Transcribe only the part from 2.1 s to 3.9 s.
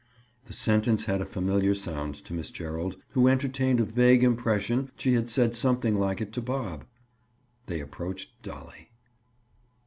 to Miss Gerald who entertained a